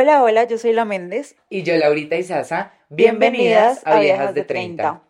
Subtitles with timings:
[0.00, 1.34] Hola, hola, yo soy La Méndez.
[1.50, 2.70] Y yo, Laurita Isaza.
[2.88, 5.02] Bienvenidas, a Viejas de 30.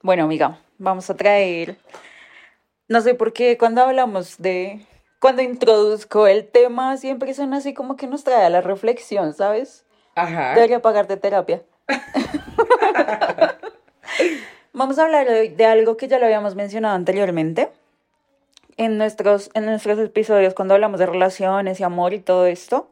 [0.00, 1.76] Bueno, amiga, vamos a traer.
[2.88, 4.80] No sé por qué cuando hablamos de.
[5.20, 9.84] Cuando introduzco el tema, siempre son así como que nos trae a la reflexión, ¿sabes?
[10.14, 10.54] Ajá.
[10.54, 11.60] Debería pagarte terapia.
[14.72, 17.68] Vamos a hablar de, de algo que ya lo habíamos mencionado anteriormente
[18.78, 22.88] en nuestros, en nuestros episodios cuando hablamos de relaciones y amor y todo esto,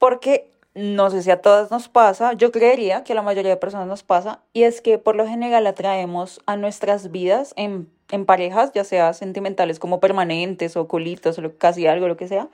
[0.00, 3.56] porque no sé si a todas nos pasa, yo creería que a la mayoría de
[3.56, 8.24] personas nos pasa, y es que por lo general atraemos a nuestras vidas en, en
[8.24, 12.48] parejas, ya sea sentimentales como permanentes o colitos o casi algo, lo que sea,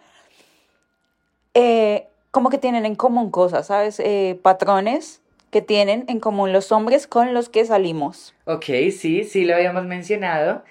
[1.55, 4.01] eh, como que tienen en común cosas, ¿sabes?
[4.01, 8.35] Eh, patrones que tienen en común los hombres con los que salimos.
[8.45, 10.63] Ok, sí, sí lo habíamos mencionado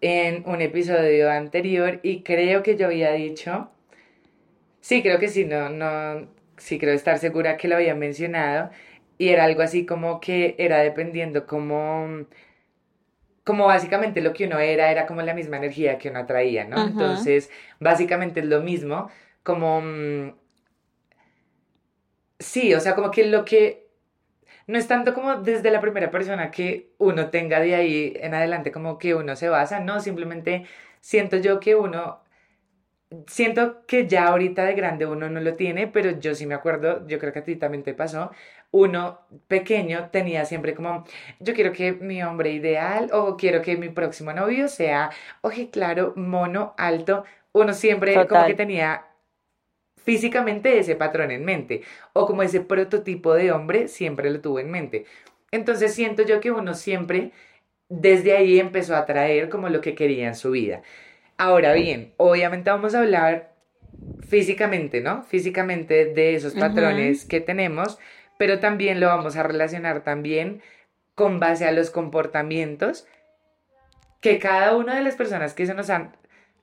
[0.00, 3.70] en un episodio anterior y creo que yo había dicho,
[4.80, 8.70] sí, creo que sí, no, no, sí creo estar segura que lo había mencionado
[9.18, 12.26] y era algo así como que era dependiendo como,
[13.44, 16.76] como básicamente lo que uno era, era como la misma energía que uno atraía, ¿no?
[16.76, 16.86] Ajá.
[16.90, 19.10] Entonces, básicamente es lo mismo,
[19.42, 19.82] como,
[22.38, 23.88] sí, o sea, como que lo que
[24.66, 28.72] no es tanto como desde la primera persona que uno tenga de ahí en adelante
[28.72, 30.66] como que uno se basa, no, simplemente
[31.00, 32.21] siento yo que uno,
[33.26, 37.06] siento que ya ahorita de grande uno no lo tiene, pero yo sí me acuerdo,
[37.06, 38.30] yo creo que a ti también te pasó,
[38.70, 41.04] uno pequeño tenía siempre como,
[41.40, 45.10] yo quiero que mi hombre ideal o quiero que mi próximo novio sea
[45.42, 49.06] oje claro, mono, alto, uno siempre como que tenía
[50.04, 54.70] físicamente ese patrón en mente o como ese prototipo de hombre siempre lo tuvo en
[54.70, 55.06] mente.
[55.50, 57.32] Entonces siento yo que uno siempre
[57.88, 60.82] desde ahí empezó a atraer como lo que quería en su vida.
[61.42, 63.52] Ahora bien, obviamente vamos a hablar
[64.28, 65.24] físicamente, ¿no?
[65.24, 67.98] Físicamente de esos patrones que tenemos,
[68.38, 70.62] pero también lo vamos a relacionar también
[71.16, 73.08] con base a los comportamientos
[74.20, 76.16] que cada una de las personas que se nos han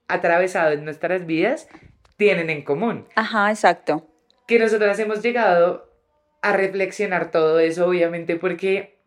[0.07, 1.68] atravesado en nuestras vidas
[2.16, 4.07] tienen en común Ajá, exacto.
[4.47, 5.94] que nosotras hemos llegado
[6.41, 8.97] a reflexionar todo eso, obviamente, porque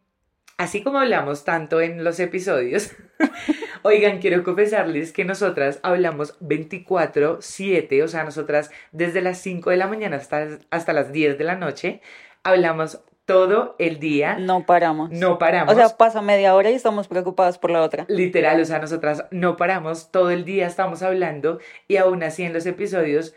[0.59, 2.93] así como hablamos tanto en los episodios,
[3.83, 9.87] oigan, quiero confesarles que nosotras hablamos 24/7, o sea, nosotras desde las 5 de la
[9.87, 12.01] mañana hasta, hasta las 10 de la noche,
[12.43, 15.11] hablamos todo el día, No paramos.
[15.11, 15.73] no paramos.
[15.73, 18.05] O sea, pasa media hora y estamos preocupados por la otra.
[18.09, 22.53] Literal, o sea, nosotras no paramos, todo el día estamos hablando y aún así en
[22.53, 23.35] los episodios,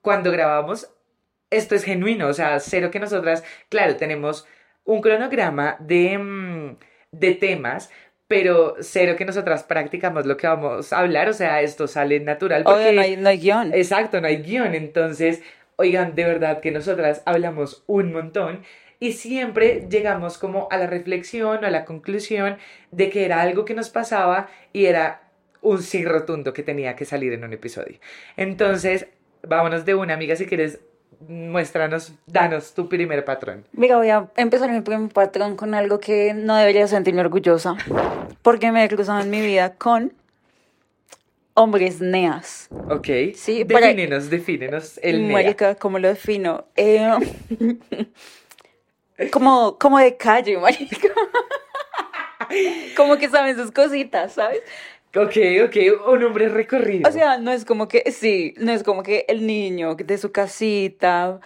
[0.00, 0.90] cuando grabamos,
[1.50, 4.46] esto es genuino, o sea, cero que nosotras, claro, tenemos
[4.84, 6.76] un cronograma de, mm,
[7.12, 7.90] de temas,
[8.30, 12.62] pero cero que nosotras practicamos lo que vamos a hablar, o sea, esto sale natural
[12.64, 12.92] Obvio, porque...
[12.92, 13.74] no hay, no hay guion.
[13.74, 14.76] Exacto, no hay guion.
[14.76, 15.42] Entonces,
[15.74, 18.62] oigan, de verdad que nosotras hablamos un montón
[19.00, 22.56] y siempre llegamos como a la reflexión o a la conclusión
[22.92, 25.22] de que era algo que nos pasaba y era
[25.60, 27.98] un sí rotundo que tenía que salir en un episodio.
[28.36, 29.08] Entonces,
[29.42, 30.78] vámonos de una, amiga, si quieres,
[31.28, 33.64] muéstranos, danos tu primer patrón.
[33.72, 37.76] Mira, voy a empezar mi primer patrón con algo que no debería sentirme orgullosa,
[38.42, 40.12] porque me he cruzado en mi vida con
[41.54, 42.68] hombres neas.
[42.88, 43.08] ¿Ok?
[43.34, 45.32] Sí, para- defínenos, defínenos el NEA.
[45.32, 46.64] Marica, ¿cómo lo defino?
[46.76, 47.08] Eh,
[49.32, 51.08] como, como de calle, marica.
[52.96, 54.60] Como que saben sus cositas, ¿sabes?
[55.14, 55.36] Ok,
[55.66, 57.08] ok, un hombre recorrido.
[57.08, 60.32] O sea, no es como que, sí, no es como que el niño de su
[60.32, 61.38] casita,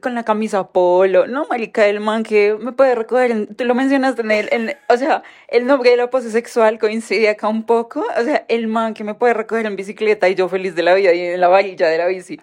[0.00, 3.74] con la camisa polo, no, marica, el man que me puede recoger, en- tú lo
[3.74, 7.64] mencionaste en el, en- o sea, el nombre de la pose sexual coincide acá un
[7.64, 10.82] poco, o sea, el man que me puede recoger en bicicleta y yo feliz de
[10.82, 12.38] la vida y en la varilla de la bici.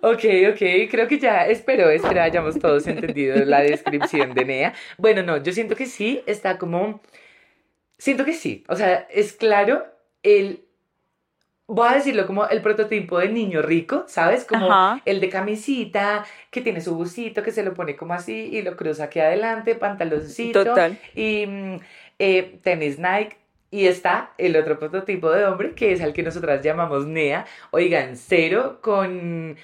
[0.00, 4.74] Ok, ok, creo que ya, espero, espero hayamos todos entendido la descripción de Nea.
[4.96, 7.00] Bueno, no, yo siento que sí, está como,
[7.98, 9.84] siento que sí, o sea, es claro
[10.22, 10.64] el,
[11.68, 14.44] voy a decirlo como el prototipo de niño rico, ¿sabes?
[14.44, 15.02] Como Ajá.
[15.04, 18.74] el de camisita, que tiene su busito, que se lo pone como así y lo
[18.74, 20.98] cruza aquí adelante, pantaloncito Total.
[21.14, 21.76] y mm,
[22.18, 23.36] eh, tenis Nike.
[23.70, 27.44] Y está el otro prototipo de hombre, que es al que nosotras llamamos NEA.
[27.70, 29.56] Oigan, cero con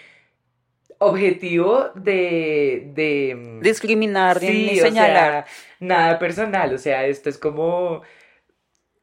[0.98, 2.90] objetivo de...
[2.94, 5.46] de mm, Discriminar sí, ni señalar.
[5.46, 5.46] sea,
[5.80, 6.74] nada personal.
[6.74, 8.02] O sea, esto es como...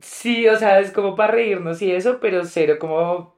[0.01, 3.35] Sí, o sea, es como para reírnos y eso, pero cero como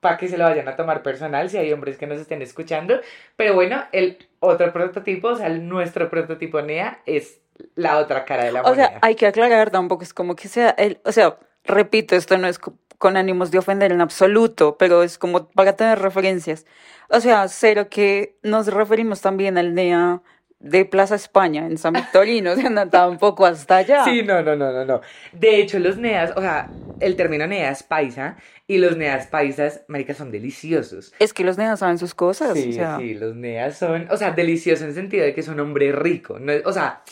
[0.00, 3.00] para que se lo vayan a tomar personal si hay hombres que nos estén escuchando.
[3.36, 7.40] Pero bueno, el otro prototipo, o sea, el- nuestro prototipo NEA es
[7.74, 8.98] la otra cara de la O sea, moneda.
[9.02, 12.58] hay que aclarar, tampoco es como que sea el, o sea, repito, esto no es
[12.58, 16.66] co- con ánimos de ofender en absoluto, pero es como para tener referencias.
[17.10, 20.22] O sea, cero que nos referimos también al NEA
[20.60, 24.04] de Plaza España en San Victorino, sea, no, tampoco hasta allá.
[24.04, 25.00] Sí, no, no, no, no, no.
[25.32, 26.70] De hecho, los neas, o sea,
[27.00, 31.14] el término neas paisa y los neas paisas, marica, son deliciosos.
[31.18, 34.16] Es que los neas saben sus cosas, Sí, o sea, sí, los neas son, o
[34.16, 37.02] sea, deliciosos en el sentido de que son hombre rico, no o sea,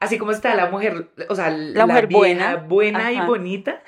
[0.00, 2.56] así como está la mujer, o sea, la, mujer buena.
[2.56, 3.82] buena y bonita,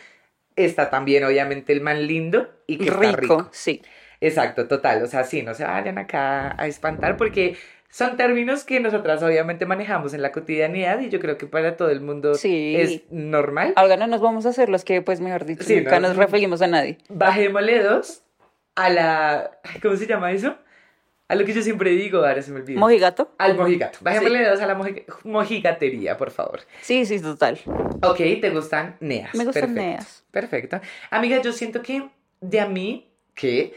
[0.55, 3.49] está también obviamente el man lindo y que está rico, rico.
[3.53, 3.83] sí.
[4.21, 5.03] Exacto, total.
[5.03, 7.57] O sea, sí, no se vayan acá a espantar porque
[7.91, 11.91] son términos que nosotras obviamente manejamos en la cotidianidad y yo creo que para todo
[11.91, 12.75] el mundo Sí.
[12.77, 13.73] es normal.
[13.77, 16.09] Ahora no nos vamos a hacer los que, pues, mejor dicho, Sí, nunca no.
[16.09, 16.99] nos referimos a nadie.
[17.09, 18.23] Bajémosle dos
[18.75, 19.51] a la...
[19.83, 20.55] ¿Cómo se llama eso?
[21.31, 22.79] A lo que yo siempre digo, ahora se me olvida.
[22.81, 23.35] ¿Mojigato?
[23.39, 23.99] Al mojigato.
[24.03, 26.61] Bajémosle dos a la moji- mojigatería, por favor.
[26.83, 27.59] Sí, sí, total.
[28.03, 29.35] Ok, ¿te gustan neas?
[29.35, 29.83] Me gustan Perfecto.
[29.91, 30.25] neas.
[30.31, 30.81] Perfecto.
[31.11, 32.09] Amiga, yo siento que
[32.41, 33.75] de a mí, que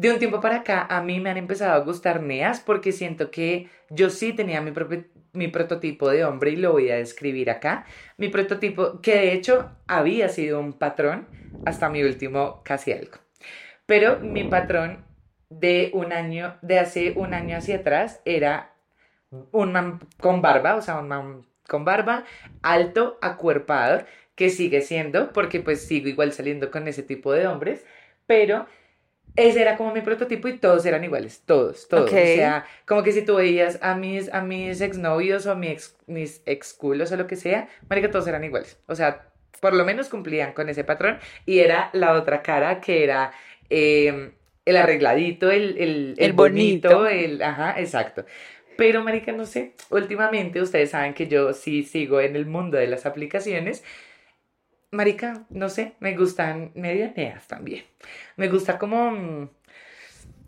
[0.00, 3.30] de un tiempo para acá, a mí me han empezado a gustar neas porque siento
[3.30, 7.50] que yo sí tenía mi, propio- mi prototipo de hombre y lo voy a describir
[7.50, 7.84] acá.
[8.16, 11.28] Mi prototipo, que de hecho había sido un patrón
[11.64, 13.18] hasta mi último casi algo.
[13.86, 15.04] Pero mi patrón
[15.50, 18.72] de un año, de hace un año hacia atrás, era
[19.52, 22.24] un man con barba, o sea, un man con barba,
[22.62, 24.04] alto, acuerpado,
[24.34, 27.84] que sigue siendo, porque pues sigo igual saliendo con ese tipo de hombres,
[28.26, 28.66] pero
[29.36, 32.12] ese era como mi prototipo y todos eran iguales, todos, todos.
[32.12, 32.18] Ok.
[32.18, 35.68] O sea, como que si tú veías a mis, a mis exnovios o a mi
[35.68, 38.78] ex- mis ex culos o lo que sea, marica, todos eran iguales.
[38.86, 39.26] O sea,
[39.60, 43.32] por lo menos cumplían con ese patrón y era la otra cara que era
[43.70, 44.32] eh,
[44.64, 47.06] el arregladito, el, el, El bonito.
[47.06, 48.24] el, ajá, exacto.
[48.76, 52.86] Pero, marica, no sé, últimamente ustedes saben que yo sí sigo en el mundo de
[52.86, 53.84] las aplicaciones.
[54.92, 57.84] Marica, no sé, me gustan medianeas también.
[58.36, 59.10] Me gusta como...
[59.12, 59.48] mm,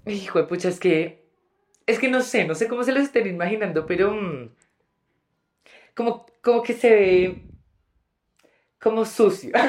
[0.07, 1.23] Hijo de pucha, es que...
[1.87, 4.13] Es que no sé, no sé cómo se lo estén imaginando, pero...
[4.13, 4.51] mm,
[5.95, 7.43] Como, como que se ve...
[8.81, 9.53] Como sucio.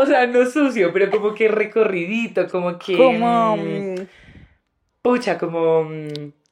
[0.00, 2.96] O sea, no sucio, pero como que recorridito, como que...
[2.96, 4.06] Como, mm,
[5.02, 5.90] Pucha, como...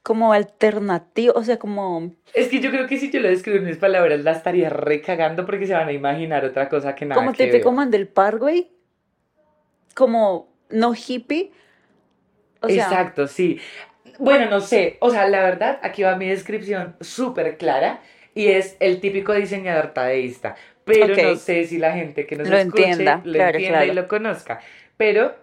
[0.07, 2.13] como alternativo, o sea, como...
[2.33, 5.45] Es que yo creo que si yo lo describo en mis palabras la estaría recagando
[5.45, 8.71] porque se van a imaginar otra cosa que nada como que típico man del Parkway,
[9.95, 11.51] como no hippie,
[12.61, 13.59] o sea, Exacto, sí.
[14.21, 18.01] Bueno, no sé, o sea, la verdad, aquí va mi descripción súper clara
[18.33, 20.55] y es el típico diseñador tadeísta,
[20.85, 23.93] pero no sé si la gente que nos Lo escuche entienda, lo claro, entienda y
[23.93, 24.61] lo conozca,
[24.97, 25.35] pero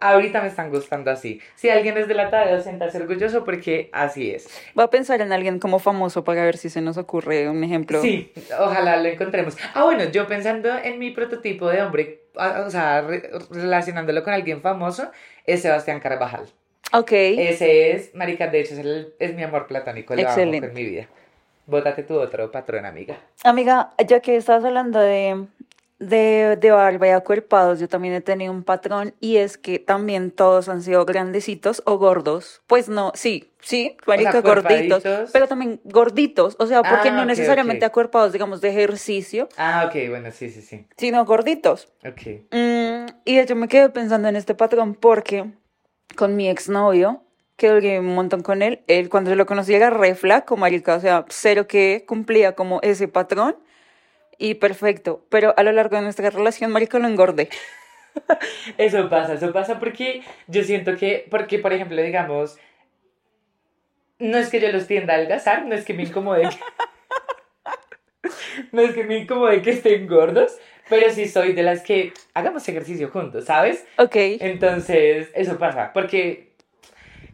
[0.00, 1.40] ahorita me están gustando así.
[1.54, 4.48] Si alguien es de la siéntase orgulloso porque así es.
[4.74, 8.00] voy a pensar en alguien como famoso para ver si se nos ocurre un ejemplo.
[8.02, 9.56] Sí, ojalá lo encontremos.
[9.74, 14.60] Ah, bueno, yo pensando en mi prototipo de hombre, o sea, re- relacionándolo con alguien
[14.60, 15.10] famoso,
[15.44, 16.46] es Sebastián Carvajal.
[16.92, 20.68] Ok, Ese es, marica, de hecho, es, el- es mi amor platónico, lo amo Excelente.
[20.68, 21.06] con mi vida.
[21.66, 23.18] Bótate tu otro patrón, amiga.
[23.42, 25.46] amiga, ya que estabas hablando de,
[25.98, 30.30] de, de barba y acuerpados, yo también he tenido un patrón y es que también
[30.30, 32.62] todos han sido grandecitos o gordos.
[32.66, 35.02] Pues no, sí, sí, marica, gorditos,
[35.32, 37.90] pero también gorditos, o sea, porque Ah, no necesariamente ok.
[37.90, 40.86] acuerpados, digamos, de ejercicio, Ah, ok, bueno, sí, sí, sí.
[40.98, 41.88] sino gorditos.
[42.06, 42.42] Ok.
[42.52, 45.50] Mm, y yo me quedé pensando en este patrón porque
[46.14, 47.22] con mi exnovio,
[47.56, 50.94] que duré un montón con él, él cuando yo lo conocí era re flaco, marica,
[50.96, 53.56] o sea, cero que cumplía como ese patrón
[54.38, 57.48] y perfecto, pero a lo largo de nuestra relación, marica, lo engordé.
[58.78, 62.56] Eso pasa, eso pasa porque yo siento que, porque por ejemplo, digamos,
[64.18, 66.56] no es que yo los tienda a adelgazar, no es que me incomode que,
[68.72, 70.56] no es que me incomode que estén gordos,
[70.88, 73.84] pero sí soy de las que hagamos ejercicio juntos, ¿sabes?
[73.98, 76.54] Ok, Entonces, eso pasa, porque,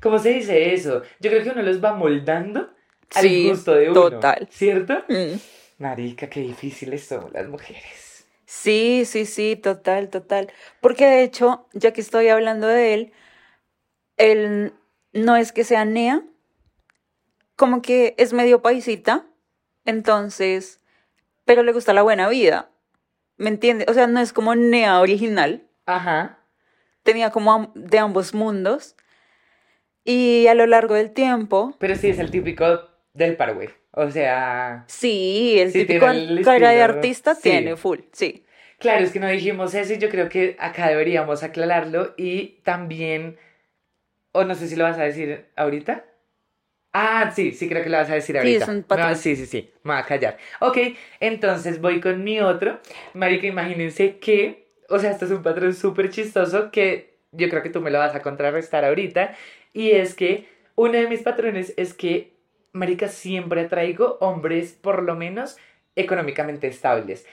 [0.00, 1.02] ¿cómo se dice eso?
[1.21, 2.71] Yo creo que uno los va moldando
[3.14, 4.49] al Sí, gusto de uno, total.
[4.50, 5.04] ¿cierto?
[5.09, 5.37] Mm.
[5.83, 8.25] Marica, qué difíciles son las mujeres.
[8.47, 10.53] Sí, sí, sí, total, total.
[10.81, 13.12] Porque de hecho, ya que estoy hablando de él,
[14.17, 14.75] él
[15.12, 16.23] no es que sea nea,
[17.57, 19.27] como que es medio paisita,
[19.85, 20.81] entonces,
[21.45, 22.71] pero le gusta la buena vida.
[23.37, 23.89] ¿Me entiendes?
[23.89, 26.39] O sea, no es como nea original, Ajá.
[27.03, 28.95] tenía como de ambos mundos.
[30.05, 33.69] Y a lo largo del tiempo, Pero sí es el típico del Paraguay.
[33.92, 37.42] O sea, sí, el Sí, típico tiene el cara de artista sí.
[37.42, 38.45] tiene full, sí.
[38.78, 43.38] claro, es que no dijimos eso y yo creo que acá deberíamos aclararlo y también,
[44.33, 46.04] o no sé si lo vas a decir ahorita.
[46.95, 48.64] Ah, sí, sí creo que lo vas a decir Sí, ahorita.
[48.64, 50.38] es un va- sí, sí, sí, me voy a callar.
[50.61, 50.78] Ok,
[51.21, 52.81] entonces voy con mi otro.
[53.14, 57.71] Marica, imagínense que, o sea, esto es un patrón súper chistoso que yo creo que
[57.71, 59.35] tú me lo vas a contrarrestar ahorita.
[59.73, 62.32] Y es que uno de mis patrones es que,
[62.73, 65.57] marica, siempre traigo hombres por lo menos
[65.97, 67.26] económicamente estables.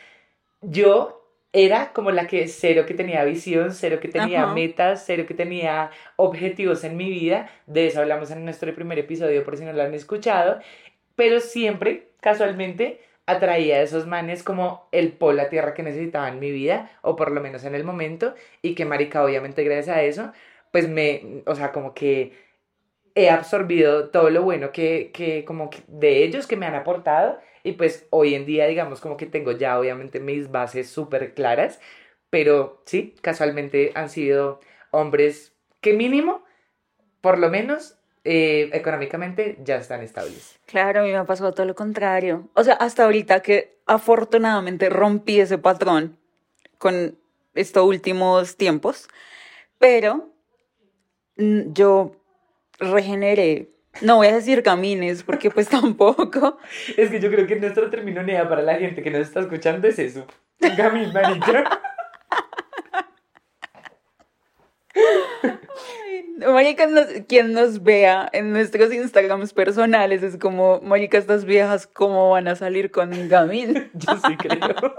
[0.62, 1.20] Yo
[1.52, 5.90] era como la que cero que tenía visión, cero que tenía metas, cero que tenía
[6.16, 7.50] objetivos en mi vida.
[7.66, 10.60] De eso hablamos en nuestro primer episodio por si no lo han escuchado.
[11.16, 16.40] Pero siempre, casualmente, atraía a esos manes como el polo a tierra que necesitaba en
[16.40, 20.04] mi vida, o por lo menos en el momento, y que marica, obviamente gracias a
[20.04, 20.32] eso,
[20.72, 22.34] pues me, o sea, como que
[23.16, 27.74] he absorbido todo lo bueno que, que como de ellos que me han aportado y
[27.74, 31.80] pues hoy en día, digamos, como que tengo ya obviamente mis bases súper claras,
[32.30, 34.60] pero sí, casualmente han sido
[34.92, 36.44] hombres que mínimo,
[37.22, 40.60] por lo menos, eh, económicamente ya están estables.
[40.66, 42.50] Claro, a mí me ha pasado todo lo contrario.
[42.54, 46.18] O sea, hasta ahorita que afortunadamente rompí ese patrón
[46.78, 47.18] con
[47.56, 49.08] estos últimos tiempos,
[49.78, 50.30] pero
[51.38, 52.19] mm, yo
[52.80, 53.70] regeneré
[54.02, 56.58] no voy a decir camines, porque pues tampoco.
[56.96, 59.88] Es que yo creo que nuestro término nea para la gente que nos está escuchando
[59.88, 60.26] es eso.
[60.78, 61.82] Camín, marica.
[66.48, 66.88] Marica,
[67.28, 72.56] quien nos vea en nuestros Instagrams personales es como, Marica, estas viejas, ¿cómo van a
[72.56, 73.90] salir con Gamín?
[73.94, 74.96] Yo sí creo.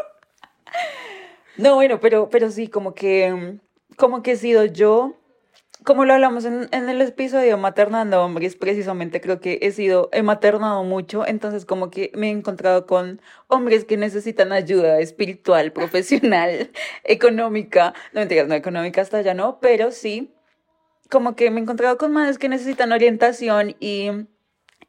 [1.57, 3.59] No, bueno, pero, pero sí, como que,
[3.97, 5.20] como que he sido yo
[5.85, 10.85] como lo hablamos en, el episodio maternando hombres, precisamente creo que he sido, he maternado
[10.85, 16.71] mucho, entonces como que me he encontrado con hombres que necesitan ayuda espiritual, profesional,
[17.05, 20.33] económica, no mentiras, no económica hasta ya no, pero sí,
[21.11, 24.11] como que me he encontrado con madres que necesitan orientación y,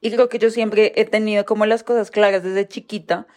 [0.02, 3.28] y creo que yo siempre he tenido como las cosas claras desde chiquita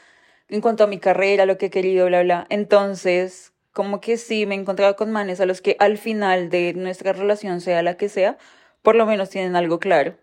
[0.49, 2.47] en cuanto a mi carrera, lo que he querido, bla, bla.
[2.51, 6.73] Entonces, como que sí me he encontrado con manes a los que al final de
[6.75, 8.39] nuestra relación, sea la que sea,
[8.81, 10.15] por lo menos tienen algo claro.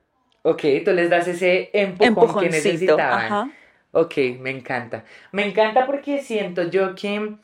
[0.41, 3.25] Ok, tú les das ese empujón que necesitaban.
[3.25, 3.51] Ajá.
[3.91, 5.03] Ok, me encanta.
[5.33, 7.35] Me encanta porque siento yo que,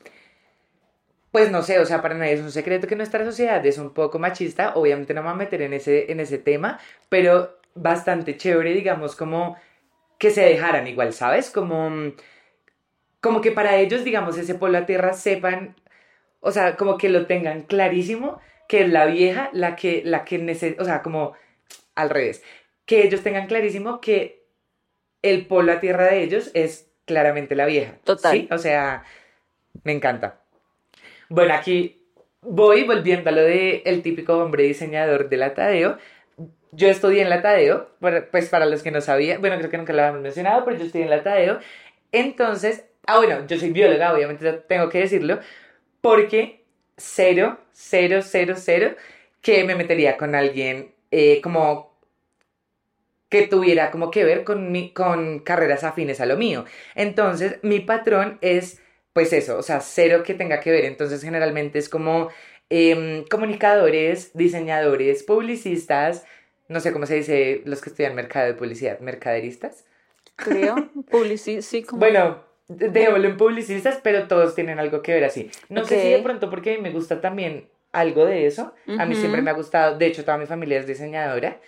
[1.32, 3.94] pues no sé, o sea, para nadie es un secreto que nuestra sociedad es un
[3.94, 4.74] poco machista.
[4.76, 9.16] Obviamente no me voy a meter en ese, en ese tema, pero bastante chévere, digamos,
[9.16, 9.58] como
[10.18, 11.52] que se dejaran igual, ¿sabes?
[11.52, 12.14] Como,
[13.20, 15.76] como que para ellos, digamos, ese polo a tierra sepan
[16.40, 20.38] o sea, como que lo tengan clarísimo, que es la vieja la que, la que
[20.38, 21.34] necesita, o sea, como
[21.96, 22.44] al revés,
[22.86, 24.46] que ellos tengan clarísimo que
[25.22, 27.98] el polo a tierra de ellos es claramente la vieja.
[28.04, 28.32] Total.
[28.32, 28.48] ¿sí?
[28.52, 29.04] O sea,
[29.84, 30.42] me encanta.
[31.30, 31.98] Bueno, aquí
[32.42, 35.98] voy volviendo a lo de el típico hombre diseñador de la Tadeo.
[36.72, 37.90] Yo estudié en la Tadeo,
[38.32, 40.86] pues para los que no sabían, bueno, creo que nunca lo habíamos mencionado, pero yo
[40.86, 41.60] estudié en la Tadeo.
[42.12, 45.40] Entonces, ah, bueno, yo soy bióloga, obviamente tengo que decirlo,
[46.02, 46.64] porque
[46.98, 48.96] cero, cero, cero, cero,
[49.42, 51.98] que me metería con alguien eh, como
[53.30, 56.66] que tuviera como que ver con, mi, con carreras afines a lo mío.
[56.96, 58.82] Entonces, mi patrón es,
[59.14, 60.86] pues eso, o sea, cero que tenga que ver.
[60.86, 62.30] Entonces, generalmente es como
[62.70, 66.26] em, comunicadores, diseñadores, publicistas,
[66.70, 69.86] no sé cómo se dice los que estudian mercado de publicidad, mercaderistas.
[70.36, 72.00] Creo, publicistas, sí, como...
[72.00, 75.50] Bueno, Dejémoslo en publicistas, pero todos tienen algo que ver así.
[75.70, 78.74] No sé si de pronto porque me gusta también algo de eso.
[79.00, 81.60] A mí siempre me ha gustado, de hecho toda mi familia es diseñadora.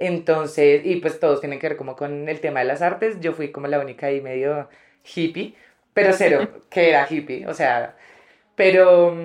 [0.00, 3.20] Entonces, y pues todos tienen que ver como con el tema de las artes.
[3.20, 4.68] Yo fui como la única ahí medio
[5.14, 5.54] hippie,
[5.92, 7.96] pero cero, que era hippie, o sea,
[8.54, 9.16] pero,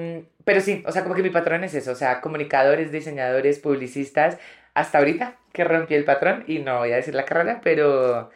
[0.44, 4.38] pero sí, o sea, como que mi patrón es eso, o sea, comunicadores, diseñadores, publicistas,
[4.74, 8.32] hasta ahorita que rompí el patrón y no voy a decir la carrera, pero,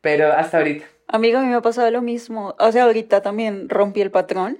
[0.00, 0.84] pero hasta ahorita.
[1.08, 2.54] Amigo, a mí me ha pasado lo mismo.
[2.58, 4.58] O sea, ahorita también rompí el patrón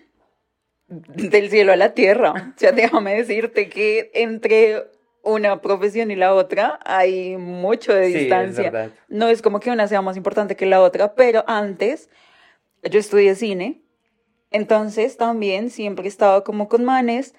[0.89, 2.33] del cielo a la tierra.
[2.33, 4.85] O sea, déjame decirte que entre
[5.23, 8.93] una profesión y la otra hay mucho de distancia.
[9.09, 12.11] no es como que una sea más importante que la otra, pero antes
[12.83, 13.83] yo estudié cine,
[14.51, 17.35] entonces también siempre he estado como con manes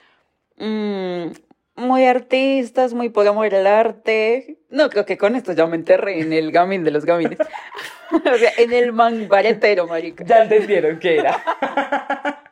[0.57, 1.31] mmm,
[1.75, 4.58] muy artistas, muy por amor al arte.
[4.70, 7.39] No, creo que con esto ya me enterré en el gamín de los gamines.
[8.12, 10.24] o sea, en el mangaretero, marica.
[10.24, 11.44] Ya entendieron qué era.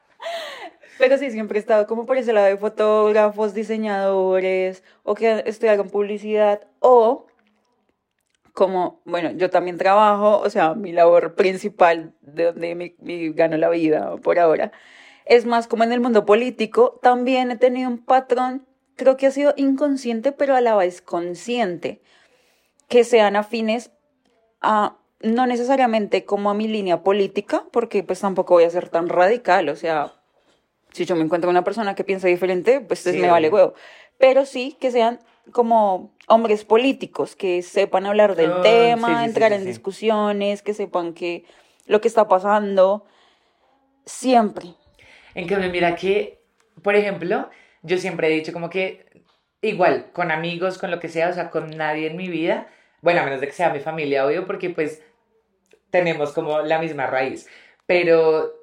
[0.98, 5.90] Pero sí, siempre he estado como por ese lado de fotógrafos, diseñadores, o que estudiaron
[5.90, 7.26] publicidad, o
[8.54, 13.58] como, bueno, yo también trabajo, o sea, mi labor principal de donde me, me gano
[13.58, 14.72] la vida por ahora,
[15.26, 18.68] es más como en el mundo político, también he tenido un patrón
[19.02, 22.04] creo que ha sido inconsciente, pero a la vez consciente,
[22.88, 23.90] que sean afines
[24.62, 29.10] a, no necesariamente como a mi línea política, porque pues tampoco voy a ser tan
[29.10, 30.14] radical, o sea,
[30.94, 33.74] Si yo me encuentro con una persona que piensa diferente, pues Sí, me vale huevo.
[34.20, 35.20] Pero sí que sean
[35.52, 40.62] como hombres políticos, que sepan hablar del Oh, tema, sí, sí, sí, entrar en discusiones,
[40.62, 41.44] que sepan que
[41.88, 43.04] lo que está pasando,
[44.06, 44.76] siempre.
[45.34, 46.40] En cambio, mira que,
[46.84, 47.50] por ejemplo,
[47.82, 49.24] yo siempre he dicho como que
[49.62, 52.68] igual, con amigos, con lo que sea, o sea, con nadie en mi vida,
[53.02, 55.04] bueno, a menos de que sea mi familia, obvio, porque pues
[55.90, 57.48] tenemos como la misma raíz,
[57.86, 58.54] pero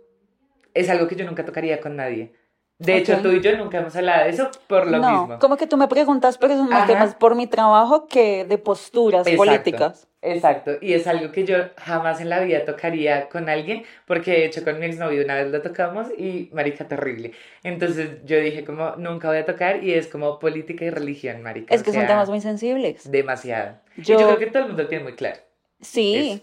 [0.75, 2.33] es algo que yo nunca tocaría con nadie.
[2.79, 5.39] De hecho, tú y yo nunca hemos hablado de eso por lo no, mismo.
[5.41, 6.87] como que tú me preguntas, pero son más Ajá.
[6.87, 9.45] temas por mi trabajo que de posturas Exacto.
[9.45, 10.05] políticas.
[10.21, 14.45] Exacto, y es algo que yo jamás en la vida tocaría con alguien, porque de
[14.47, 17.33] hecho con mi exnovio una vez lo tocamos y marica terrible.
[17.63, 21.73] Entonces yo dije como nunca voy a tocar y es como política y religión, marica.
[21.75, 23.09] Es o que son temas muy sensibles.
[23.11, 23.77] demasiado.
[23.97, 25.39] Y Yo- yo creo que todo el mundo lo tiene muy claro.
[25.81, 26.43] Sí,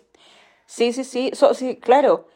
[0.66, 2.28] sí, sí, sí, so- sí, claro.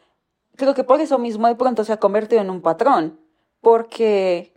[0.57, 3.17] Creo que por eso mismo de pronto se ha convertido en un patrón,
[3.61, 4.53] porque,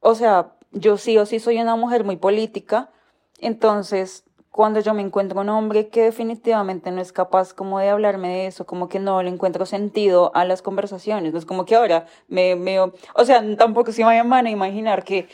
[0.00, 2.90] o sea, yo sí o sí soy una mujer muy política,
[3.40, 8.28] entonces cuando yo me encuentro un hombre que definitivamente no es capaz como de hablarme
[8.28, 11.76] de eso, como que no le encuentro sentido a las conversaciones, no es como que
[11.76, 12.92] ahora me, me, o
[13.24, 15.28] sea, tampoco se me van a imaginar que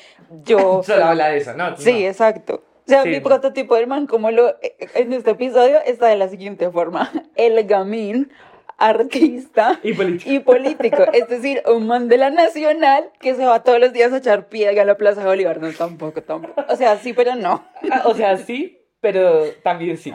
[0.45, 0.83] yo...
[0.85, 1.75] Solo habla de eso, ¿no?
[1.79, 2.09] Sí, No.
[2.09, 2.63] exacto.
[2.87, 3.09] O sea, Sí.
[3.09, 4.57] mi prototipo del man, como lo
[4.95, 7.11] en este episodio, está de la siguiente forma.
[7.35, 8.31] El gamín,
[8.79, 9.93] artista Y
[10.41, 11.05] político.
[11.13, 14.49] Es decir, un man de la nacional que se va todos los días a echar
[14.49, 15.61] piedra a la Plaza de Bolívar.
[15.61, 16.65] No, tampoco, tampoco.
[16.69, 17.65] O sea, sí, pero no.
[17.91, 20.13] Ah, O sea, sí, pero también sí.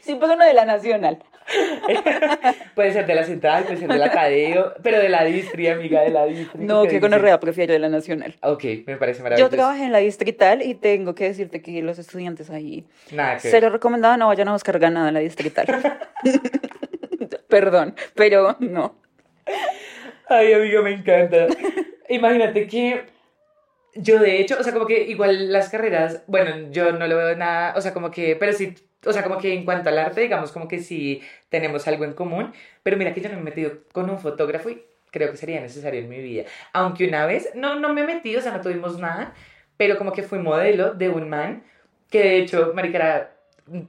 [0.00, 1.22] Sí, pero no de la nacional.
[2.74, 6.02] Puede ser de la central, puede ser de la Tadeo, pero de la distri, amiga,
[6.02, 6.64] de la distri.
[6.64, 7.10] No, ¿qué que dices?
[7.10, 8.34] gonorrea, prefiero de la nacional.
[8.42, 9.50] Ok, me parece Yo maravilloso.
[9.50, 13.60] trabajé en la distrital y tengo que decirte que los estudiantes ahí Nada que Se
[13.60, 15.66] lo recomendaba, no vayan a buscar ganada en la distrital.
[17.48, 18.96] Perdón, pero no.
[20.28, 21.46] Ay, amigo, me encanta.
[22.08, 23.04] Imagínate que
[23.94, 27.36] yo de hecho, o sea, como que igual las carreras, bueno, yo no lo veo
[27.36, 28.74] nada, o sea, como que, pero sí,
[29.06, 32.12] o sea, como que en cuanto al arte, digamos, como que sí tenemos algo en
[32.14, 35.36] común, pero mira que yo no me he metido con un fotógrafo y creo que
[35.36, 36.44] sería necesario en mi vida.
[36.72, 39.34] Aunque una vez, no, no me he metido, o sea, no tuvimos nada,
[39.76, 41.62] pero como que fui modelo de un man,
[42.10, 43.36] que de hecho, marica, era-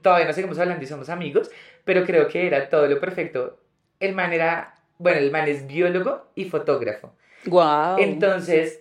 [0.02, 1.50] todavía no seguimos hablando y somos amigos,
[1.84, 3.58] pero creo que era todo lo perfecto.
[4.00, 7.12] El man era, bueno, el man es biólogo y fotógrafo.
[7.46, 7.98] Wow.
[7.98, 8.80] Entonces,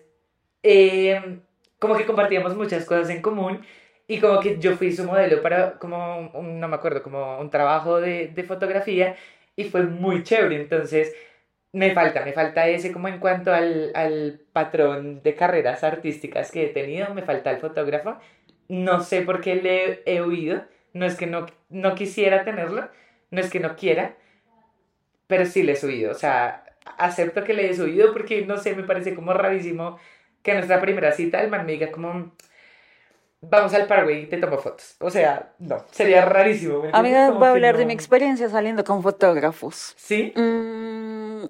[0.63, 1.39] eh,
[1.79, 3.61] como que compartíamos muchas cosas en común
[4.07, 7.49] y como que yo fui su modelo para, como, un- no me acuerdo, como un
[7.49, 9.15] trabajo de, de fotografía
[9.55, 10.55] y fue muy chévere.
[10.61, 11.13] Entonces,
[11.73, 16.65] me falta, me falta ese como en cuanto al, al patrón de carreras artísticas que
[16.65, 18.17] he tenido, me falta el fotógrafo.
[18.69, 22.89] No sé por qué le he huido, no es que no, no quisiera tenerlo,
[23.31, 24.15] no es que no quiera,
[25.27, 26.63] pero sí le he subido, o sea,
[26.97, 29.99] acepto que le he subido porque, no sé, me parece como rarísimo
[30.41, 32.31] que en nuestra primera cita el man me diga como,
[33.41, 34.95] vamos al Paraguay y te tomo fotos.
[34.99, 36.83] O sea, no, sería rarísimo.
[36.93, 37.87] Amiga, voy a hablar de no.
[37.87, 39.93] mi experiencia saliendo con fotógrafos.
[39.97, 40.33] ¿Sí?
[40.35, 41.45] Mm,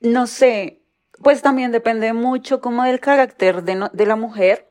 [0.00, 0.82] no sé,
[1.22, 4.68] pues también depende mucho como del carácter de, no- de la mujer.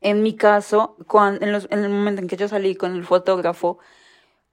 [0.00, 3.04] En mi caso, cuan- en, los- en el momento en que yo salí con el
[3.04, 3.78] fotógrafo,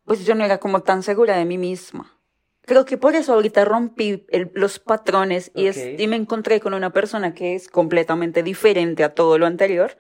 [0.04, 2.12] pues yo no era como tan segura de mí misma.
[2.63, 5.99] Creo que por eso ahorita rompí el- los patrones y, es- Ok.
[5.99, 9.97] y me encontré con una persona que es completamente diferente a todo lo anterior.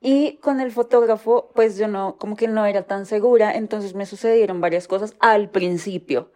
[0.00, 4.06] Y con el fotógrafo, pues yo no, como que no era tan segura, entonces me
[4.06, 6.32] sucedieron varias cosas al principio.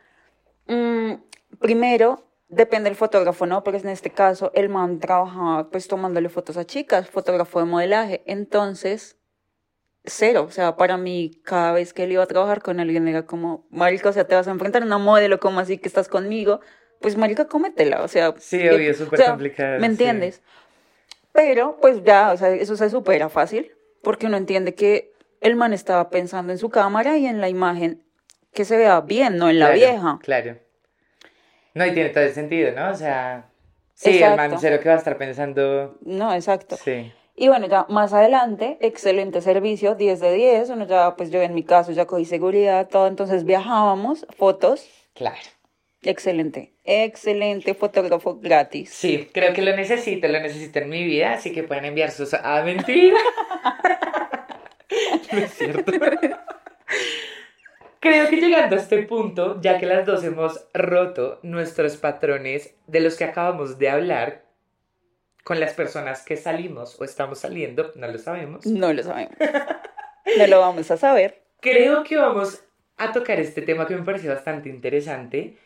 [0.66, 1.14] Mm,
[1.60, 3.62] primero, depende del fotógrafo, ¿no?
[3.62, 8.22] Porque en este caso el man trabajaba pues tomándole fotos a chicas, fotógrafo de modelaje,
[8.26, 9.18] entonces
[10.04, 13.26] cero, o sea, para mí cada vez que él iba a trabajar con alguien era
[13.26, 16.08] como, marica, o sea, te vas a enfrentar a una modelo, como así que estás
[16.08, 16.60] conmigo?
[17.00, 19.78] Pues marica, cómetela, o sea, Sí, obvio, es o súper sea, complicado.
[19.80, 20.40] ¿Me sí.
[21.32, 25.72] Pero, pues ya, o sea, eso se supera fácil, porque uno entiende que el man
[25.72, 28.02] estaba pensando en su cámara y en la imagen
[28.52, 30.18] que se vea bien, no en la Claro, vieja.
[30.22, 30.58] Claro.
[31.74, 32.90] No, y tiene todo el sentido, ¿no?
[32.90, 33.48] O sea,
[33.94, 35.96] sí, el man cero que va a estar pensando.
[36.02, 36.76] No, exacto.
[36.76, 37.12] Sí.
[37.36, 41.54] Y bueno, ya más adelante, excelente servicio, 10 de 10, uno ya, pues yo en
[41.54, 45.38] mi caso ya cogí seguridad, todo, entonces viajábamos, fotos, Claro.
[46.02, 48.90] excelente, excelente fotógrafo gratis.
[48.90, 52.34] Sí, creo que lo necesito, lo necesito en mi vida, así que pueden enviar sus...
[52.34, 53.18] Ah, mentira.
[55.32, 55.92] no es cierto.
[58.00, 63.00] Creo que llegando a este punto, ya que las dos hemos roto nuestros patrones de
[63.00, 64.42] los que acabamos de hablar
[65.44, 69.36] con las personas que salimos o estamos saliendo, no lo sabemos, No lo sabemos.
[70.38, 71.42] No lo vamos a saber.
[71.60, 72.62] creo que vamos
[72.96, 75.58] a tocar este tema que me pareció bastante interesante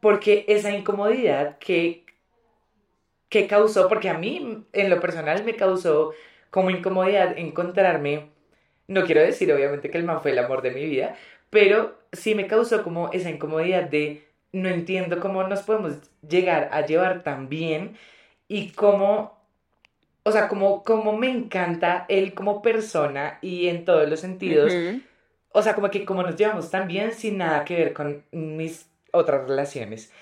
[0.00, 2.04] porque esa incomodidad que,
[3.28, 6.12] que causó, porque a mí en lo personal me causó
[6.50, 8.30] como incomodidad encontrarme,
[8.86, 11.16] no quiero decir obviamente que el man fue el amor de mi vida,
[11.50, 16.84] pero sí me causó como esa incomodidad de no entiendo cómo nos podemos llegar a
[16.86, 17.96] llevar tan bien
[18.48, 19.38] y cómo,
[20.22, 24.72] o sea, como, como me encanta él como persona y en todos los sentidos.
[25.50, 28.88] O sea, como que como nos llevamos tan bien sin nada que ver con mis
[29.12, 30.12] otras relaciones.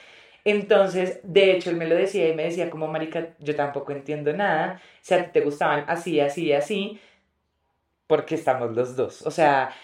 [0.45, 4.33] Entonces, de hecho, él me lo decía y me decía como, marica, yo tampoco entiendo
[4.33, 7.01] nada, si a ti te gustaban así, así, así,
[8.07, 9.23] porque estamos los dos.
[9.27, 9.75] O sea,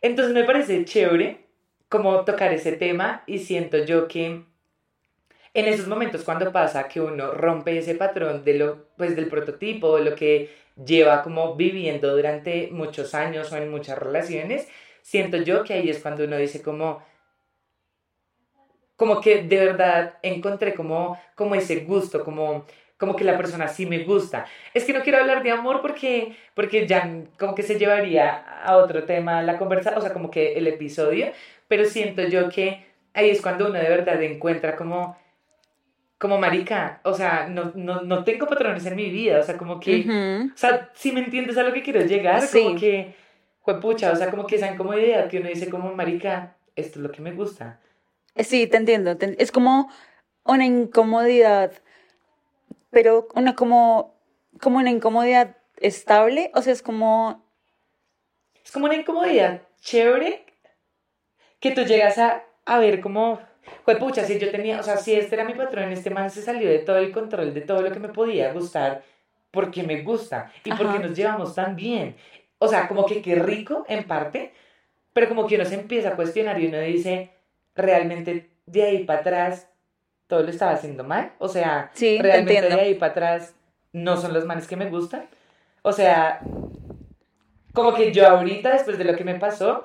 [0.00, 1.44] entonces me parece chévere
[1.88, 4.44] como tocar ese tema y siento yo que
[5.54, 9.96] en esos momentos cuando pasa que uno rompe ese patrón de lo, pues del prototipo,
[9.96, 10.50] de lo que
[10.82, 14.68] lleva como viviendo durante muchos años o en muchas relaciones,
[15.02, 17.02] siento yo que ahí es cuando uno dice como,
[19.02, 23.84] como que de verdad encontré como, como ese gusto, como, como que la persona sí
[23.84, 24.46] me gusta.
[24.72, 28.76] Es que no quiero hablar de amor porque, porque ya como que se llevaría a
[28.76, 31.32] otro tema la conversa, o sea, como que el episodio,
[31.66, 35.18] pero siento yo que ahí es cuando uno de verdad encuentra como,
[36.16, 39.80] como marica, o sea, no, no, no tengo patrones en mi vida, o sea, como
[39.80, 40.06] que,
[40.54, 43.16] o sea, si me entiendes a lo que quiero llegar, como que,
[43.80, 47.10] pucha, o sea, como que esa incomodidad que uno dice como marica, esto es lo
[47.10, 47.80] que me gusta.
[48.36, 49.90] Sí, te entiendo, es como
[50.44, 51.72] una incomodidad,
[52.90, 54.14] pero una como,
[54.60, 57.44] como una incomodidad estable, o sea, es como...
[58.64, 60.46] Es como una incomodidad chévere
[61.60, 63.40] que tú llegas a, a ver como,
[63.84, 66.42] pues pucha, si yo tenía, o sea, si este era mi patrón, este man se
[66.42, 69.04] salió de todo el control, de todo lo que me podía gustar,
[69.50, 72.16] porque me gusta y porque nos llevamos tan bien.
[72.58, 74.52] O sea, como que qué rico en parte,
[75.12, 77.30] pero como que uno se empieza a cuestionar y uno dice,
[77.74, 79.68] realmente de ahí para atrás
[80.26, 81.32] todo lo estaba haciendo mal.
[81.38, 83.54] O sea, realmente de ahí para atrás
[83.92, 85.26] no son los manes que me gustan.
[85.82, 86.40] O sea,
[87.72, 89.84] como que yo ahorita, después de lo que me pasó,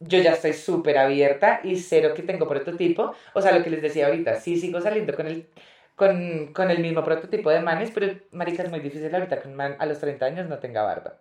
[0.00, 3.14] yo ya estoy súper abierta y cero que tengo prototipo.
[3.34, 5.48] O sea, lo que les decía ahorita, sí sigo saliendo con el,
[5.96, 9.56] con, con el mismo prototipo de manes, pero marica es muy difícil ahorita que un
[9.56, 11.18] man a los 30 años no tenga barba.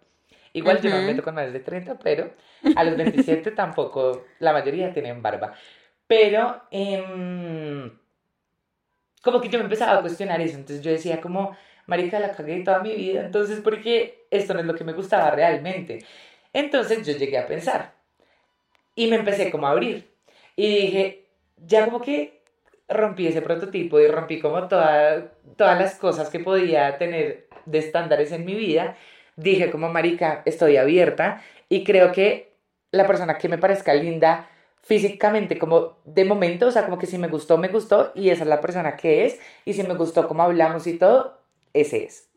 [0.54, 2.32] Igual yo no me meto con manes de 30, pero
[2.76, 5.54] a los 27 tampoco, la mayoría tienen barba.
[6.08, 7.92] Pero, eh,
[9.22, 12.64] como que yo me empezaba a cuestionar eso, entonces yo decía como, marica, la cagué
[12.64, 16.00] toda mi vida, entonces, ¿por qué esto no es lo que me gustaba realmente?
[16.54, 17.94] Entonces yo llegué a pensar,
[18.98, 20.10] y me empecé como a abrir.
[20.56, 21.26] Y dije,
[21.58, 22.42] ya como que
[22.90, 28.44] rompí ese prototipo y rompí como todas las cosas que podía tener de estándares en
[28.44, 28.98] mi vida.
[29.36, 32.54] Dije como, marica, estoy abierta y creo que
[32.92, 34.50] la persona que me parezca linda
[34.88, 38.44] físicamente como de momento, o sea, como que si me gustó, me gustó y esa
[38.44, 41.38] es la persona que es y si me gustó como hablamos y todo,
[41.74, 42.30] ese es.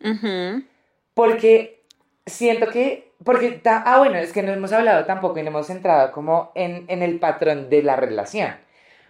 [1.14, 1.82] Porque
[2.26, 6.10] siento que porque, ah, bueno, es que no hemos hablado tampoco y no hemos entrado
[6.10, 8.54] como en, en el patrón de la relación.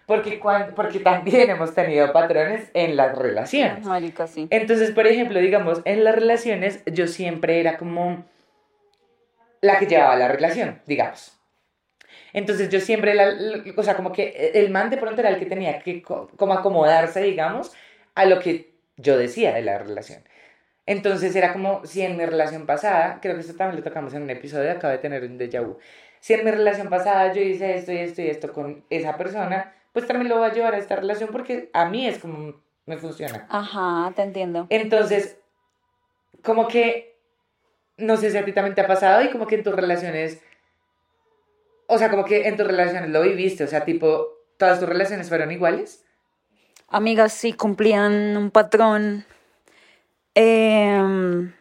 [0.05, 3.85] Porque, cuando, porque también hemos tenido patrones en las relaciones.
[3.85, 4.47] Marica, sí.
[4.49, 8.25] Entonces, por ejemplo, digamos, en las relaciones yo siempre era como
[9.61, 11.40] la que llevaba la relación, digamos.
[12.33, 13.33] Entonces yo siempre, la,
[13.75, 17.21] o sea, como que el man de pronto era el que tenía que como acomodarse,
[17.21, 17.71] digamos,
[18.15, 20.23] a lo que yo decía de la relación.
[20.85, 24.23] Entonces era como si en mi relación pasada, creo que esto también lo tocamos en
[24.23, 25.77] un episodio, acabo de tener un déjà vu.
[26.19, 29.73] Si en mi relación pasada yo hice esto y esto y esto con esa persona,
[29.93, 32.97] pues también lo voy a llevar a esta relación porque a mí es como me
[32.97, 33.47] funciona.
[33.49, 34.67] Ajá, te entiendo.
[34.69, 35.37] Entonces,
[36.43, 37.17] como que,
[37.97, 40.41] no sé si a ti también te ha pasado y como que en tus relaciones,
[41.91, 44.27] o sea, como que en tus relaciones lo viviste, o sea, tipo,
[44.57, 46.03] todas tus relaciones fueron iguales.
[46.87, 49.25] Amigas, sí, cumplían un patrón
[50.33, 51.51] Em,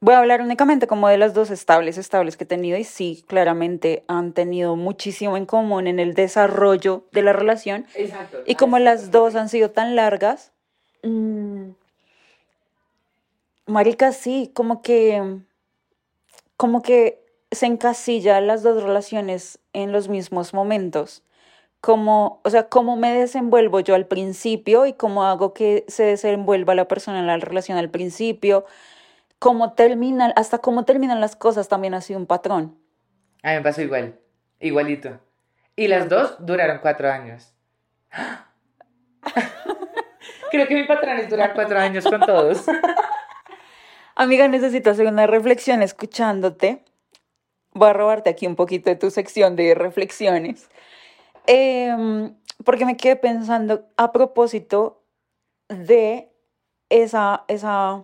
[0.00, 3.24] voy a hablar únicamente como de las dos estables, estables que he tenido y sí,
[3.26, 7.86] claramente han tenido muchísimo en común en el desarrollo de la relación.
[7.94, 8.38] Exacto.
[8.46, 10.52] Y como las dos han sido tan largas,
[11.02, 11.70] mmm,
[13.66, 15.40] marica, sí, como que,
[16.56, 21.22] como que se encasilla las dos relaciones en los mismos momentos
[21.80, 26.74] cómo, o sea, cómo me desenvuelvo yo al principio y cómo hago que se desenvuelva
[26.74, 28.66] la persona en la relación al principio,
[29.38, 32.76] cómo terminan, hasta cómo terminan las cosas también ha sido un patrón.
[33.44, 34.18] A mí me pasó igual,
[34.58, 35.20] igualito.
[35.76, 37.54] Y las dos duraron cuatro años.
[40.50, 42.64] Creo que mi patrón es durar cuatro años con todos.
[44.16, 46.82] Amiga, necesito hacer una reflexión escuchándote.
[47.76, 50.70] Voy a robarte aquí un poquito de tu sección de reflexiones.
[51.46, 52.34] Em,
[52.64, 55.02] porque me quedé pensando a propósito
[55.68, 56.30] de
[56.88, 58.02] esa, esa,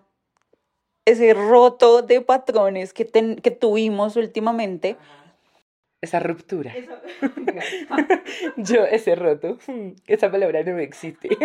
[1.06, 4.98] ese roto de patrones que, ten- que tuvimos últimamente.
[6.02, 6.74] Esa ruptura.
[8.58, 9.56] Yo, ese roto.
[10.06, 11.30] Esa palabra no existe.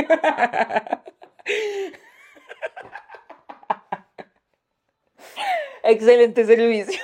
[5.84, 7.00] Excelente servicio.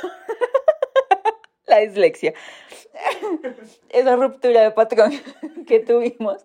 [1.66, 2.34] La dislexia.
[3.90, 5.12] Esa ruptura de patrón
[5.68, 6.44] que tuvimos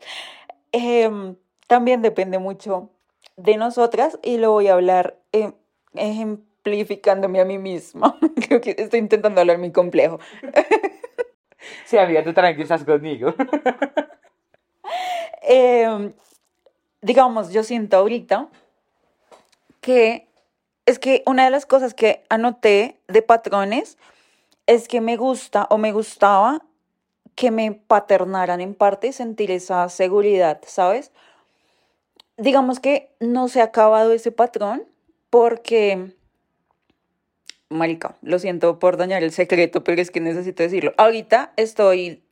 [0.73, 2.91] em, también depende mucho
[3.37, 5.53] de nosotras y lo voy a hablar em,
[5.95, 8.19] ejemplificándome a mí misma.
[8.49, 10.21] Creo que estoy intentando hablar muy complejo.
[11.85, 13.35] Sí, amiga, tú tranqui, estás conmigo.
[15.43, 16.13] Em,
[17.01, 18.49] digamos, yo siento ahorita
[19.81, 20.27] que
[20.85, 23.97] es que una de las cosas que anoté de patrones
[24.69, 26.63] es que me gusta o me gustaba
[27.35, 31.11] que me paternaran en parte y sentir esa seguridad, ¿sabes?
[32.37, 34.85] Digamos que no se ha acabado ese patrón
[35.31, 36.13] porque,
[37.71, 40.93] marica, lo siento por dañar el secreto, pero es que necesito decirlo.
[40.99, 42.23] Ahorita estoy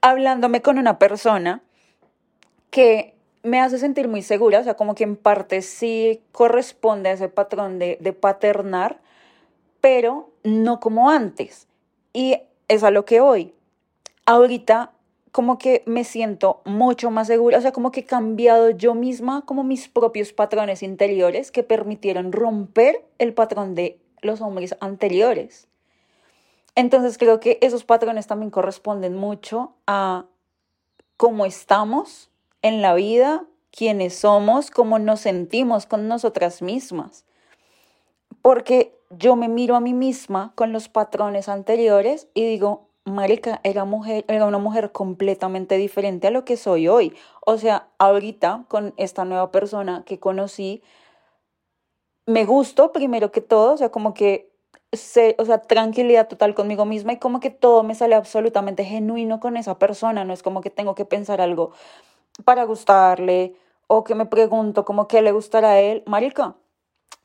[0.00, 1.60] hablándome con una persona
[2.70, 7.14] que me hace sentir muy segura, o sea, como que en parte sí corresponde a
[7.14, 9.00] ese patrón de, de paternar,
[9.80, 11.66] pero no como antes.
[12.12, 12.38] Y
[12.68, 13.54] es a lo que voy.
[14.26, 14.92] Ahorita
[15.32, 19.44] como que me siento mucho más segura, o sea, como que he cambiado yo misma
[19.46, 25.68] como mis propios patrones interiores que permitieron romper el patrón de los hombres anteriores.
[26.74, 30.26] Entonces creo que esos patrones también corresponden mucho a
[31.16, 32.30] cómo estamos
[32.62, 37.24] en la vida, quiénes somos, cómo nos sentimos con nosotras mismas.
[38.42, 43.84] Porque yo me miro a mí misma con los patrones anteriores y digo, marica, era,
[43.84, 47.14] mujer, era una mujer completamente diferente a lo que soy hoy.
[47.44, 50.82] O sea, ahorita con esta nueva persona que conocí,
[52.26, 54.52] me gustó primero que todo, o sea, como que
[54.92, 59.40] sé, o sea, tranquilidad total conmigo misma y como que todo me sale absolutamente genuino
[59.40, 61.72] con esa persona, no es como que tengo que pensar algo
[62.44, 63.56] para gustarle
[63.88, 66.56] o que me pregunto como qué le gustará a él, marica,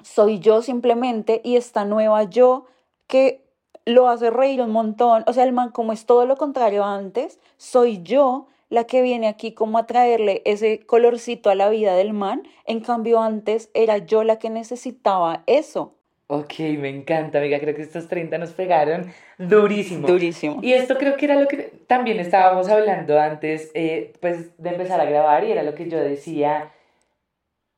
[0.04, 2.65] soy yo simplemente y esta nueva yo
[3.08, 3.45] que
[3.86, 7.39] lo hace reír un montón, o sea, el man como es todo lo contrario antes,
[7.58, 12.13] soy yo la que viene aquí como a traerle ese colorcito a la vida del
[12.13, 15.93] man, en cambio antes era yo la que necesitaba eso.
[16.28, 17.60] Ok, me encanta, amiga.
[17.60, 20.08] Creo que estos 30 nos pegaron durísimo.
[20.08, 20.60] Durísimo.
[20.63, 25.00] Y esto creo que era lo que también estábamos hablando antes, eh, pues, de empezar
[25.00, 26.71] a grabar, y era lo que yo decía,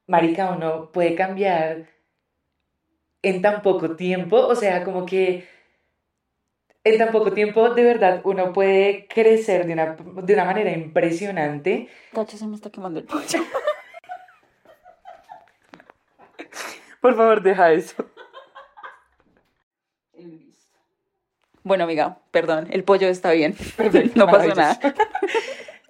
[0.08, 1.88] marica, uno puede cambiar
[3.22, 5.48] en tan poco tiempo, o sea, como que
[6.84, 11.90] en tan poco tiempo, de verdad, uno puede crecer de una, de una manera impresionante.
[12.14, 13.44] Tacho, se me está quemando el pollo.
[17.02, 18.10] Por favor, deja eso.
[21.64, 23.54] Bueno, amiga, perdón, el pollo está bien.
[23.76, 24.80] Perfecto, no pasó nada.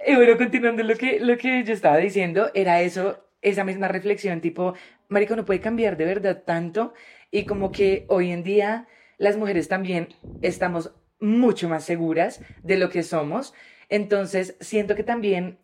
[0.08, 4.42] Y bueno, continuando lo que, lo que yo estaba diciendo, era eso, esa misma reflexión,
[4.42, 4.74] tipo,
[5.10, 6.94] marico, no puede cambiar de verdad tanto,
[7.38, 8.88] y como que hoy en día
[9.20, 10.08] las mujeres también
[10.42, 13.54] estamos mucho más seguras de lo que somos,
[13.90, 15.60] entonces siento que también,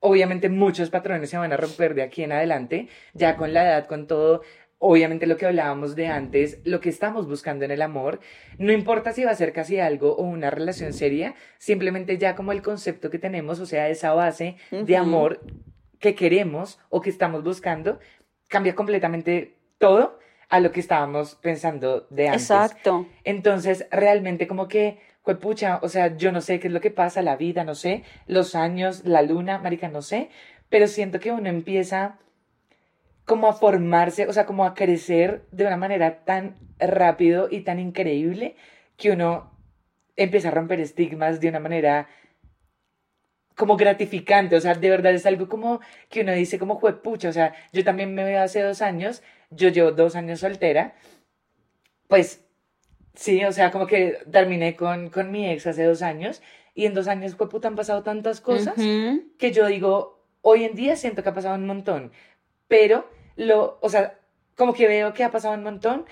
[0.00, 3.86] obviamente muchos patrones se van a romper de aquí en adelante, ya con la edad,
[3.86, 4.42] con todo,
[4.78, 8.18] obviamente lo que hablábamos de antes, lo que estamos buscando en el amor,
[8.58, 12.50] no importa si va a ser casi algo o una relación seria, simplemente ya como
[12.50, 15.40] el concepto que tenemos, o sea, esa base de amor
[16.00, 18.00] que queremos o que estamos buscando,
[18.48, 22.42] cambia completamente todo a lo que estábamos pensando de antes.
[22.42, 23.06] Exacto.
[23.24, 25.00] Entonces, realmente como que,
[25.40, 28.04] pucha, o sea, yo no sé qué es lo que pasa, la vida, no sé,
[28.26, 30.30] los años, la luna, marica, no sé,
[30.68, 32.18] pero siento que uno empieza
[33.24, 37.80] como a formarse, o sea, como a crecer de una manera tan rápido y tan
[37.80, 38.54] increíble
[38.96, 39.50] que uno
[40.14, 42.08] empieza a romper estigmas de una manera
[43.56, 47.32] como gratificante, o sea, de verdad es algo como que uno dice como pucha, o
[47.32, 50.94] sea, yo también me veo hace dos años, yo llevo dos años soltera,
[52.08, 52.44] pues
[53.14, 56.42] sí, o sea, como que terminé con, con mi ex hace dos años
[56.74, 60.96] y en dos años, puta, han pasado tantas cosas que yo digo, hoy en día
[60.96, 62.12] siento que ha pasado un montón,
[62.68, 64.18] pero lo, o sea,
[64.56, 66.06] como que veo que ha pasado un montón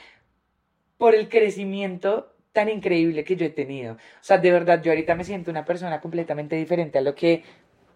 [0.96, 3.94] por el crecimiento tan increíble que yo he tenido.
[3.94, 7.42] O sea, de verdad, yo ahorita me siento una persona completamente diferente a lo que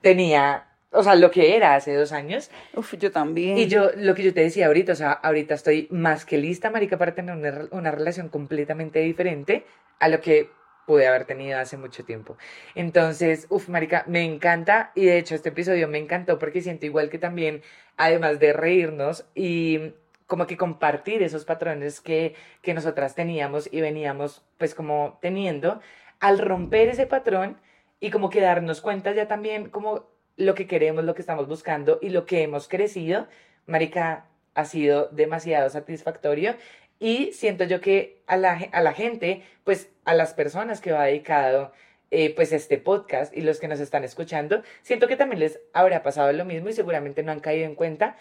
[0.00, 2.50] tenía, o sea, lo que era hace dos años.
[2.74, 3.58] Uf, yo también.
[3.58, 6.70] Y yo, lo que yo te decía ahorita, o sea, ahorita estoy más que lista,
[6.70, 9.66] marica, para tener una, una relación completamente diferente
[9.98, 10.50] a lo que
[10.86, 12.38] pude haber tenido hace mucho tiempo.
[12.74, 17.10] Entonces, uff, marica, me encanta y de hecho este episodio me encantó porque siento igual
[17.10, 17.62] que también,
[17.98, 19.92] además de reírnos y
[20.26, 25.80] como que compartir esos patrones que, que nosotras teníamos y veníamos pues como teniendo,
[26.20, 27.58] al romper ese patrón
[28.00, 30.06] y como que darnos cuenta ya también como
[30.38, 33.26] lo que queremos, lo que estamos buscando y lo que hemos crecido,
[33.66, 34.24] marica,
[34.54, 36.56] ha sido demasiado satisfactorio.
[36.98, 41.04] Y siento yo que a la, a la gente, pues a las personas que va
[41.04, 41.72] dedicado
[42.10, 46.02] eh, pues este podcast y los que nos están escuchando, siento que también les habrá
[46.02, 48.16] pasado lo mismo y seguramente no han caído en cuenta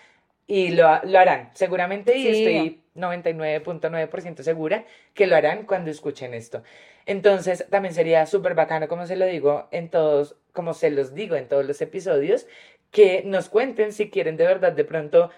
[0.45, 6.63] y lo, lo harán, seguramente, y estoy 99.9% segura que lo harán cuando escuchen esto.
[7.06, 11.36] Entonces, también sería súper bacano, como se lo digo en todos, como se los digo
[11.36, 12.48] en todos los episodios,
[12.89, 15.30] que nos cuenten si quieren de verdad de pronto,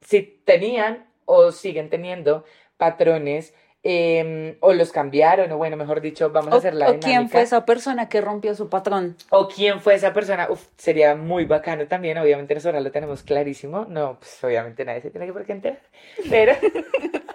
[0.00, 2.44] si tenían o siguen teniendo
[2.76, 7.28] patrones em, o los cambiaron, o bueno, mejor dicho, vamos a hacer la o quién
[7.28, 9.16] fue esa persona que rompió su patrón.
[9.30, 13.86] O quién fue esa persona, Uf, sería muy bacano también, obviamente nosotros lo tenemos clarísimo,
[13.88, 15.80] no, pues obviamente nadie se tiene que por qué enterar,
[16.28, 16.54] pero,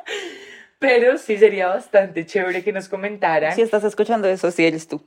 [0.80, 3.56] pero sí sería bastante chévere que nos comentaran.
[3.56, 5.02] Si estás escuchando eso, sí eres tú.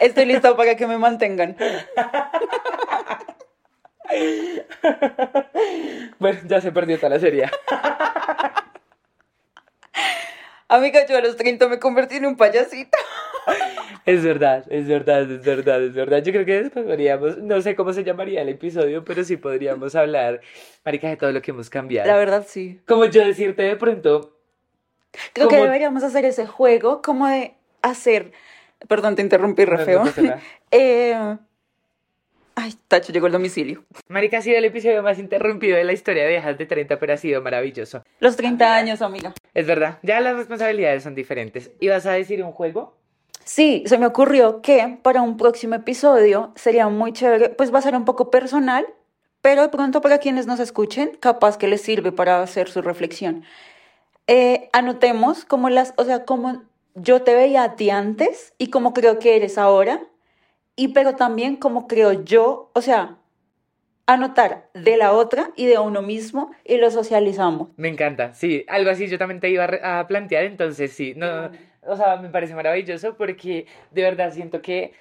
[0.00, 1.56] Estoy listo para que me mantengan.
[6.18, 7.50] bueno, ya se perdió toda la serie.
[10.68, 12.96] Amiga, yo a los 30 me convertí en un payasito.
[14.06, 16.22] Es verdad, es verdad, es verdad, es verdad.
[16.22, 19.94] Yo creo que después podríamos, no sé cómo se llamaría el episodio, pero sí podríamos
[19.94, 20.40] hablar,
[20.84, 22.08] marica, de todo lo que hemos cambiado.
[22.08, 22.80] La verdad, sí.
[22.86, 24.39] Como yo decirte de pronto.
[25.32, 28.32] Creo que deberíamos hacer ese juego como de hacer.
[28.88, 30.04] Perdón, te interrumpí, re feo.
[30.70, 31.36] eh,
[32.62, 33.84] Ay, Tacho, llegó el domicilio.
[34.08, 37.14] Marica, ha sido el episodio más interrumpido de la historia de Viejas de 30, pero
[37.14, 38.02] ha sido maravilloso.
[38.18, 39.32] Los 30 años, amiga.
[39.54, 41.70] Es verdad, ya las responsabilidades son diferentes.
[41.80, 42.96] ¿Ibas a decir un juego?
[43.44, 47.82] Sí, se me ocurrió que para un próximo episodio sería muy chévere, pues va a
[47.82, 48.86] ser un poco personal,
[49.40, 53.44] pero de pronto para quienes nos escuchen, capaz que les sirve para hacer su reflexión.
[54.26, 56.62] Eh, anotemos como las, o sea, como
[56.94, 60.00] yo te veía a ti antes y como creo que eres ahora
[60.76, 63.18] y pero también como creo yo, o sea,
[64.06, 67.68] anotar de la otra y de uno mismo y lo socializamos.
[67.76, 71.50] Me encanta, sí, algo así yo también te iba a, plantear, entonces sí, no,
[71.82, 74.92] o sea, me parece maravilloso porque de verdad siento que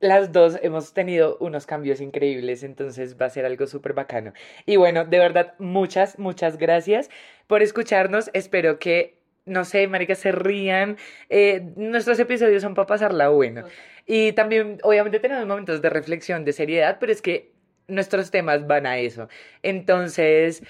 [0.00, 4.32] las dos hemos tenido unos cambios increíbles, entonces va a ser algo súper bacano.
[4.66, 7.10] Y bueno, de verdad, muchas, muchas gracias
[7.46, 8.30] por escucharnos.
[8.32, 10.96] Espero que, no sé, marica, se rían.
[11.28, 13.64] Eh, nuestros episodios son para pasarla bueno.
[14.06, 17.52] Y también, obviamente, tenemos momentos de reflexión, de seriedad, pero es que
[17.86, 19.28] nuestros temas van a eso.
[19.62, 20.62] Entonces,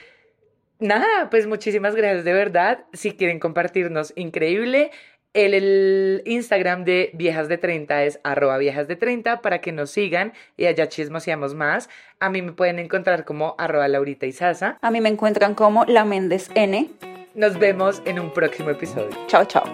[0.81, 2.85] nada, pues muchísimas gracias de verdad.
[2.93, 4.91] Si quieren compartirnos, increíble.
[5.33, 10.33] El, Instagram de Viejas de 30 es arroba viejas de 30 para que nos sigan
[10.57, 11.89] y allá chismoseamos más.
[12.19, 14.79] A mí me pueden encontrar como arroba Laurita y Sasa.
[14.81, 16.91] A mí me encuentran como La Méndez N.
[17.35, 19.11] Nos vemos en un próximo episodio.
[19.29, 19.65] Chao, chao.